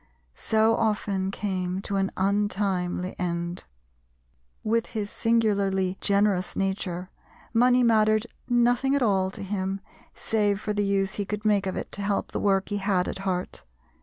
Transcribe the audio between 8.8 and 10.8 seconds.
at all to him save for